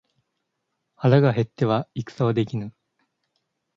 [0.95, 2.73] 腹が減っては戦はできぬ。